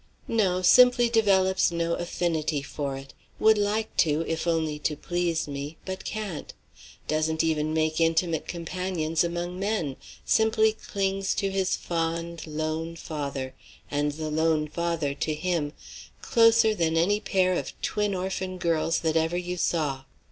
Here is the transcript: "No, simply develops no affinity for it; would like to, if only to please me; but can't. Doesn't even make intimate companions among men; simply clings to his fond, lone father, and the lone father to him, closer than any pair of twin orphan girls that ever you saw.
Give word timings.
"No, 0.27 0.63
simply 0.63 1.09
develops 1.09 1.69
no 1.69 1.93
affinity 1.93 2.63
for 2.63 2.97
it; 2.97 3.13
would 3.39 3.59
like 3.59 3.95
to, 3.97 4.25
if 4.27 4.47
only 4.47 4.79
to 4.79 4.95
please 4.95 5.47
me; 5.47 5.77
but 5.85 6.03
can't. 6.05 6.55
Doesn't 7.07 7.43
even 7.43 7.71
make 7.71 8.01
intimate 8.01 8.47
companions 8.47 9.23
among 9.23 9.59
men; 9.59 9.97
simply 10.25 10.73
clings 10.73 11.35
to 11.35 11.51
his 11.51 11.75
fond, 11.75 12.47
lone 12.47 12.95
father, 12.95 13.53
and 13.91 14.13
the 14.13 14.31
lone 14.31 14.67
father 14.67 15.13
to 15.13 15.35
him, 15.35 15.71
closer 16.23 16.73
than 16.73 16.97
any 16.97 17.19
pair 17.19 17.53
of 17.53 17.79
twin 17.83 18.15
orphan 18.15 18.57
girls 18.57 19.01
that 19.01 19.15
ever 19.15 19.37
you 19.37 19.55
saw. 19.55 20.05